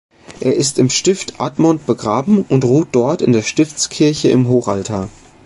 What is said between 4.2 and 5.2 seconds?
im Hochaltar.